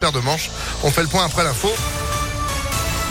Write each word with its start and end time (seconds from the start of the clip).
paire 0.00 0.12
de 0.12 0.20
manches. 0.20 0.50
On 0.82 0.90
fait 0.90 1.02
le 1.02 1.08
point 1.08 1.26
après 1.26 1.44
l'info. 1.44 1.68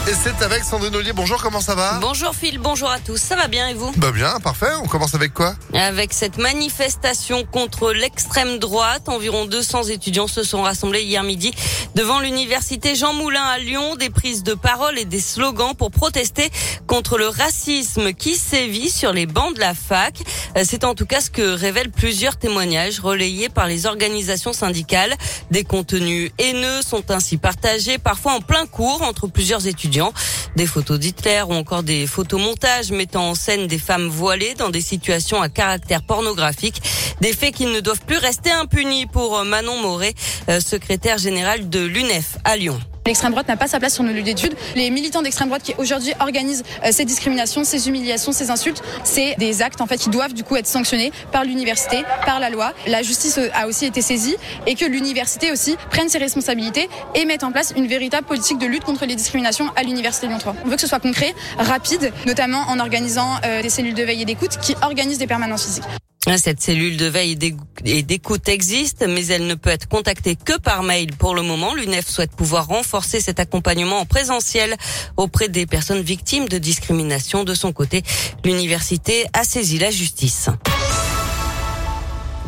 Et 0.08 0.14
c'est 0.14 0.44
avec 0.44 0.64
Sandrine 0.64 0.96
Ollier. 0.96 1.14
Bonjour, 1.14 1.42
comment 1.42 1.62
ça 1.62 1.76
va 1.76 2.00
Bonjour 2.02 2.34
Phil, 2.34 2.58
bonjour 2.58 2.90
à 2.90 3.00
tous. 3.00 3.18
Ça 3.18 3.36
va 3.36 3.48
bien 3.48 3.68
et 3.68 3.76
vous 3.76 3.92
Bah 3.98 4.12
bien, 4.12 4.40
parfait. 4.40 4.72
On 4.82 4.88
commence 4.88 5.14
avec 5.14 5.34
quoi 5.34 5.54
Avec 5.74 6.14
cette 6.14 6.38
manifestation 6.40 7.46
contre 7.46 7.92
l'extrême 7.92 8.58
droite, 8.58 9.08
environ 9.08 9.46
200 9.46 9.84
étudiants 9.84 10.28
se 10.28 10.42
sont 10.42 10.64
rassemblés 10.64 11.04
hier 11.04 11.22
midi 11.24 11.52
devant 11.94 12.20
l'université 12.20 12.96
Jean 12.96 13.14
Moulin 13.14 13.44
à 13.44 13.60
Lyon. 13.60 13.96
Des 13.98 14.10
prises 14.10 14.42
de 14.42 14.56
parole 14.56 14.98
et 14.98 15.06
des 15.06 15.20
slogans 15.20 15.76
pour 15.76 15.92
protester 15.92 16.50
contre 16.88 17.20
le 17.20 17.28
racisme 17.28 18.14
qui 18.14 18.36
sévit 18.36 18.90
sur 18.90 19.14
les 19.14 19.28
bancs 19.28 19.54
de 19.54 19.60
la 19.60 19.76
fac. 19.76 20.22
Euh, 20.58 20.64
c'est 20.66 20.86
en 20.86 20.96
tout 20.96 21.06
cas 21.06 21.22
ce 21.22 21.30
que 21.30 21.54
révèlent 21.54 21.92
plusieurs 21.92 22.38
témoignages 22.38 23.00
relayés 23.00 23.50
par 23.50 23.68
les 23.68 23.86
organisations 23.86 24.54
syndicales. 24.54 25.14
Des 25.52 25.64
contenus 25.64 26.32
haineux 26.40 26.82
sont 26.82 27.12
ainsi 27.12 27.38
partagés, 27.38 28.00
parfois 28.00 28.34
en 28.34 28.42
plein 28.42 28.66
cours 28.66 29.04
entre 29.04 29.28
plusieurs 29.28 29.68
étudiants. 29.68 29.89
Des 30.56 30.66
photos 30.66 31.00
d'Hitler 31.00 31.44
ou 31.48 31.54
encore 31.54 31.84
des 31.84 32.08
photomontages 32.08 32.92
mettant 32.92 33.30
en 33.30 33.36
scène 33.36 33.68
des 33.68 33.80
femmes 33.80 34.08
voilées 34.08 34.54
dans 34.56 34.70
des 34.70 34.82
situations 34.82 35.42
à 35.42 35.50
caractère 35.50 36.04
pornographique. 36.04 36.82
Des 37.22 37.34
faits 37.34 37.56
qui 37.56 37.66
ne 37.66 37.80
doivent 37.80 38.06
plus 38.06 38.18
rester 38.18 38.52
impunis 38.52 39.06
pour 39.06 39.44
Manon 39.44 39.82
Moret, 39.82 40.14
euh, 40.50 40.60
secrétaire 40.60 41.18
générale 41.18 41.70
de 41.70 41.80
l'UNEF 41.80 42.38
à 42.44 42.56
Lyon. 42.56 42.80
L'extrême 43.06 43.32
droite 43.32 43.48
n'a 43.48 43.58
pas 43.58 43.68
sa 43.68 43.80
place 43.80 43.94
sur 43.96 44.04
nos 44.04 44.12
lieux 44.12 44.22
d'études. 44.22 44.56
Les 44.76 44.90
militants 44.90 45.22
d'extrême 45.22 45.48
droite 45.48 45.64
qui 45.64 45.74
aujourd'hui 45.78 46.14
organisent 46.20 46.64
euh, 46.84 46.90
ces 46.92 47.06
discriminations, 47.06 47.64
ces 47.64 47.88
humiliations, 47.88 48.32
ces 48.32 48.52
insultes, 48.52 48.84
c'est 49.04 49.36
des 49.38 49.62
actes 49.62 49.82
en 49.82 49.88
fait 49.88 49.98
qui 49.98 50.10
doivent 50.10 50.34
du 50.34 50.44
coup 50.44 50.56
être 50.56 50.68
sanctionnés 50.68 51.12
par 51.32 51.44
l'université, 51.44 52.04
par 52.26 52.40
la 52.40 52.50
loi. 52.50 52.74
La 52.88 53.02
justice 53.02 53.40
a 53.54 53.68
aussi 53.68 53.86
été 53.86 54.02
saisie 54.02 54.36
et 54.68 54.76
que 54.76 54.86
l'université 54.86 55.52
aussi 55.52 55.76
prenne 55.90 56.10
ses 56.10 56.18
responsabilités 56.18 56.90
et 57.16 57.26
mette 57.26 57.44
en 57.44 57.52
place 57.52 57.74
une 57.76 57.88
véritable 57.88 58.28
politique 58.28 58.58
de 58.58 58.68
lutte 58.68 58.84
contre 58.84 59.06
les 59.06 59.16
discriminations 59.16 59.70
à 59.76 59.84
l'université 59.84 60.28
de 60.28 60.32
Lyon 60.32 60.40
3. 60.40 60.56
On 60.66 60.68
veut 60.68 60.76
que 60.76 60.82
ce 60.82 60.88
soit 60.88 61.00
concret, 61.00 61.34
rapide, 61.58 62.12
notamment 62.26 62.62
en 62.68 62.80
organisant 62.80 63.30
euh, 63.46 63.62
des 63.62 63.70
cellules 63.70 63.94
de 63.94 64.04
veille 64.04 64.22
et 64.22 64.26
d'écoute 64.26 64.58
qui 64.62 64.76
organisent 64.82 65.18
des 65.18 65.28
permanences 65.28 65.66
physiques. 65.66 65.86
Cette 66.38 66.62
cellule 66.62 66.96
de 66.96 67.06
veille 67.06 67.38
et 67.86 68.04
d'écoute 68.04 68.48
existe, 68.50 69.06
mais 69.08 69.26
elle 69.28 69.48
ne 69.48 69.56
peut 69.56 69.72
être 69.72 69.88
contactée 69.88 70.36
que 70.36 70.58
par 70.60 70.84
mail 70.84 71.16
pour 71.16 71.34
le 71.34 71.42
moment. 71.42 71.74
L'UNEF 71.74 72.08
souhaite 72.08 72.32
pouvoir 72.32 72.68
renforcer 72.68 73.20
cet 73.20 73.40
accompagnement 73.40 74.00
en 74.00 74.06
présentiel 74.06 74.76
auprès 75.18 75.50
des 75.50 75.66
personnes 75.66 76.02
victimes 76.02 76.48
de 76.48 76.58
discrimination. 76.58 77.44
De 77.44 77.54
son 77.54 77.74
côté, 77.74 78.04
l'université 78.46 79.26
a 79.34 79.44
saisi 79.44 79.80
la 79.80 79.92
justice. 79.92 80.50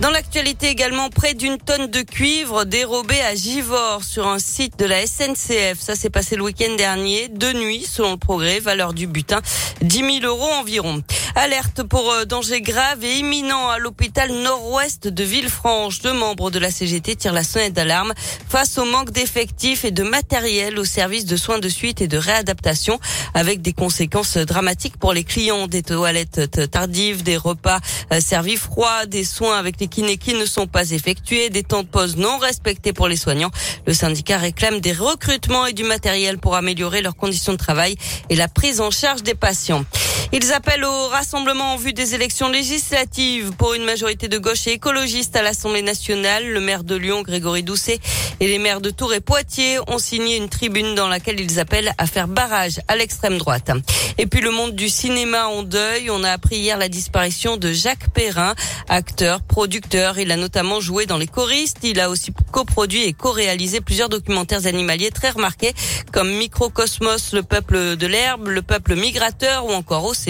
Dans 0.01 0.09
l'actualité 0.09 0.67
également, 0.67 1.11
près 1.11 1.35
d'une 1.35 1.59
tonne 1.59 1.85
de 1.85 2.01
cuivre 2.01 2.65
dérobée 2.65 3.21
à 3.21 3.35
Givors 3.35 4.03
sur 4.03 4.27
un 4.27 4.39
site 4.39 4.79
de 4.79 4.85
la 4.85 5.05
SNCF. 5.05 5.79
Ça 5.79 5.93
s'est 5.95 6.09
passé 6.09 6.35
le 6.35 6.41
week-end 6.41 6.75
dernier, 6.75 7.27
de 7.27 7.53
nuit, 7.53 7.85
selon 7.87 8.13
le 8.13 8.17
progrès, 8.17 8.59
valeur 8.59 8.95
du 8.95 9.05
butin, 9.05 9.41
10 9.81 10.21
000 10.21 10.25
euros 10.25 10.51
environ. 10.59 11.03
Alerte 11.35 11.83
pour 11.83 12.11
euh, 12.11 12.25
danger 12.25 12.61
grave 12.61 13.03
et 13.03 13.19
imminent 13.19 13.69
à 13.69 13.77
l'hôpital 13.77 14.31
nord-ouest 14.31 15.07
de 15.07 15.23
Villefranche. 15.23 16.01
Deux 16.01 16.13
membres 16.13 16.49
de 16.49 16.57
la 16.57 16.71
CGT 16.71 17.15
tirent 17.15 17.33
la 17.33 17.43
sonnette 17.43 17.73
d'alarme 17.73 18.13
face 18.49 18.79
au 18.79 18.85
manque 18.85 19.11
d'effectifs 19.11 19.85
et 19.85 19.91
de 19.91 20.01
matériel 20.01 20.79
au 20.79 20.83
service 20.83 21.25
de 21.25 21.37
soins 21.37 21.59
de 21.59 21.69
suite 21.69 22.01
et 22.01 22.07
de 22.07 22.17
réadaptation 22.17 22.99
avec 23.35 23.61
des 23.61 23.73
conséquences 23.73 24.37
dramatiques 24.37 24.97
pour 24.97 25.13
les 25.13 25.23
clients, 25.23 25.67
des 25.67 25.83
toilettes 25.83 26.59
tardives, 26.71 27.21
des 27.21 27.37
repas 27.37 27.79
euh, 28.11 28.19
servis 28.19 28.57
froids, 28.57 29.05
des 29.05 29.23
soins 29.23 29.59
avec 29.59 29.79
les 29.79 29.90
qui 29.91 30.33
ne 30.33 30.45
sont 30.45 30.65
pas 30.65 30.89
effectués, 30.91 31.49
des 31.49 31.63
temps 31.63 31.83
de 31.83 31.87
pause 31.87 32.15
non 32.17 32.37
respectés 32.39 32.93
pour 32.93 33.07
les 33.07 33.17
soignants. 33.17 33.51
Le 33.85 33.93
syndicat 33.93 34.37
réclame 34.37 34.79
des 34.79 34.93
recrutements 34.93 35.67
et 35.67 35.73
du 35.73 35.83
matériel 35.83 36.39
pour 36.39 36.55
améliorer 36.55 37.01
leurs 37.01 37.15
conditions 37.15 37.53
de 37.53 37.57
travail 37.57 37.95
et 38.29 38.35
la 38.35 38.47
prise 38.47 38.81
en 38.81 38.89
charge 38.89 39.21
des 39.21 39.35
patients. 39.35 39.85
Ils 40.33 40.53
appellent 40.53 40.85
au 40.85 41.07
rassemblement 41.07 41.73
en 41.73 41.75
vue 41.75 41.91
des 41.91 42.15
élections 42.15 42.47
législatives 42.47 43.51
pour 43.57 43.73
une 43.73 43.83
majorité 43.83 44.29
de 44.29 44.37
gauche 44.37 44.65
et 44.65 44.71
écologiste 44.71 45.35
à 45.35 45.41
l'Assemblée 45.41 45.81
nationale. 45.81 46.47
Le 46.47 46.61
maire 46.61 46.85
de 46.85 46.95
Lyon, 46.95 47.21
Grégory 47.21 47.63
Doucet, 47.63 47.99
et 48.39 48.47
les 48.47 48.57
maires 48.57 48.79
de 48.79 48.91
Tours 48.91 49.13
et 49.13 49.19
Poitiers 49.19 49.79
ont 49.87 49.99
signé 49.99 50.37
une 50.37 50.47
tribune 50.47 50.95
dans 50.95 51.09
laquelle 51.09 51.37
ils 51.37 51.59
appellent 51.59 51.91
à 51.97 52.07
faire 52.07 52.29
barrage 52.29 52.79
à 52.87 52.95
l'extrême 52.95 53.39
droite. 53.39 53.71
Et 54.17 54.25
puis 54.25 54.39
le 54.39 54.51
monde 54.51 54.73
du 54.73 54.87
cinéma 54.87 55.47
en 55.47 55.63
deuil. 55.63 56.09
On 56.09 56.23
a 56.23 56.31
appris 56.31 56.55
hier 56.55 56.77
la 56.77 56.87
disparition 56.87 57.57
de 57.57 57.73
Jacques 57.73 58.09
Perrin, 58.13 58.55
acteur, 58.87 59.41
producteur. 59.41 60.17
Il 60.17 60.31
a 60.31 60.37
notamment 60.37 60.79
joué 60.79 61.05
dans 61.05 61.17
Les 61.17 61.27
choristes. 61.27 61.79
Il 61.83 61.99
a 61.99 62.09
aussi 62.09 62.31
coproduit 62.53 63.03
et 63.03 63.11
co-réalisé 63.11 63.81
plusieurs 63.81 64.07
documentaires 64.07 64.65
animaliers 64.65 65.11
très 65.11 65.31
remarqués 65.31 65.73
comme 66.13 66.31
Microcosmos, 66.31 67.33
le 67.33 67.43
peuple 67.43 67.97
de 67.97 68.07
l'herbe, 68.07 68.47
le 68.47 68.61
peuple 68.61 68.95
migrateur 68.95 69.65
ou 69.65 69.71
encore 69.71 70.05
Océan. 70.05 70.20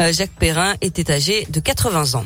Euh, 0.00 0.12
Jacques 0.12 0.34
Perrin 0.38 0.74
était 0.80 1.10
âgé 1.10 1.46
de 1.50 1.60
80 1.60 2.14
ans. 2.14 2.24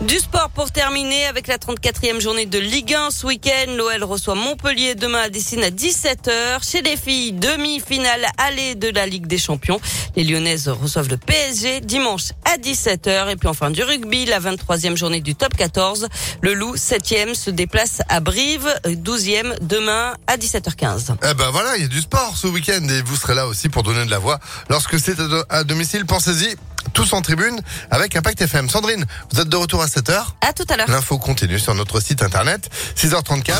Du 0.00 0.18
sport 0.18 0.48
pour 0.54 0.72
terminer 0.72 1.26
avec 1.26 1.46
la 1.46 1.58
34e 1.58 2.20
journée 2.20 2.46
de 2.46 2.58
Ligue 2.58 2.94
1 2.94 3.10
ce 3.10 3.26
week-end. 3.26 3.70
L'OL 3.76 4.02
reçoit 4.02 4.34
Montpellier 4.34 4.94
demain 4.94 5.20
à 5.24 5.28
Dessine 5.28 5.62
à 5.62 5.68
17h. 5.68 6.66
Chez 6.66 6.80
les 6.80 6.96
filles, 6.96 7.32
demi-finale 7.32 8.24
allée 8.38 8.76
de 8.76 8.88
la 8.88 9.04
Ligue 9.04 9.26
des 9.26 9.36
Champions. 9.36 9.78
Les 10.16 10.24
Lyonnaises 10.24 10.68
reçoivent 10.68 11.10
le 11.10 11.18
PSG 11.18 11.82
dimanche 11.82 12.30
à 12.46 12.56
17h. 12.56 13.30
Et 13.30 13.36
puis 13.36 13.48
enfin 13.48 13.70
du 13.70 13.82
rugby, 13.82 14.24
la 14.24 14.40
23e 14.40 14.96
journée 14.96 15.20
du 15.20 15.34
top 15.34 15.54
14. 15.54 16.08
Le 16.40 16.54
Loup, 16.54 16.76
7e, 16.76 17.34
se 17.34 17.50
déplace 17.50 18.00
à 18.08 18.20
Brive, 18.20 18.74
12e 18.86 19.58
demain 19.60 20.14
à 20.26 20.38
17h15. 20.38 21.16
Eh 21.30 21.34
ben 21.34 21.50
voilà, 21.50 21.76
il 21.76 21.82
y 21.82 21.84
a 21.84 21.88
du 21.88 22.00
sport 22.00 22.38
ce 22.38 22.46
week-end 22.46 22.88
et 22.88 23.02
vous 23.02 23.16
serez 23.16 23.34
là 23.34 23.46
aussi 23.46 23.68
pour 23.68 23.82
donner 23.82 24.06
de 24.06 24.10
la 24.10 24.18
voix. 24.18 24.40
Lorsque 24.70 24.98
c'est 24.98 25.16
à 25.50 25.62
domicile, 25.64 26.06
pensez-y 26.06 26.56
tous 26.92 27.12
en 27.12 27.22
tribune 27.22 27.60
avec 27.90 28.16
Impact 28.16 28.42
FM. 28.42 28.68
Sandrine, 28.68 29.04
vous 29.32 29.40
êtes 29.40 29.48
de 29.48 29.56
retour 29.56 29.82
à 29.82 29.86
7h. 29.86 30.24
À 30.40 30.52
tout 30.52 30.64
à 30.68 30.76
l'heure. 30.76 30.90
L'info 30.90 31.18
continue 31.18 31.58
sur 31.58 31.74
notre 31.74 32.00
site 32.00 32.22
internet, 32.22 32.68
6h34. 32.96 33.54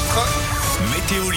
Météo 0.94 1.30